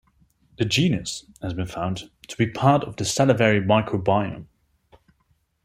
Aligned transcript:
This 0.57 0.65
genus 0.67 1.25
has 1.43 1.53
been 1.53 1.67
found 1.67 2.09
to 2.27 2.35
be 2.35 2.47
part 2.49 2.83
of 2.85 2.95
the 2.95 3.05
salivary 3.05 3.61
microbiome. 3.61 4.47